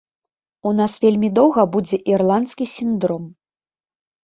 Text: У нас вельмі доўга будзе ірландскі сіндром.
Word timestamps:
У 0.69 0.71
нас 0.79 0.93
вельмі 1.03 1.29
доўга 1.41 1.61
будзе 1.77 2.01
ірландскі 2.15 2.69
сіндром. 2.75 3.31